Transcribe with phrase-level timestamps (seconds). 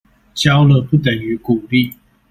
[0.33, 1.93] 教了，不等於鼓勵